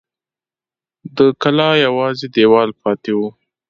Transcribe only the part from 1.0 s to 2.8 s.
د کلا یوازې دېوال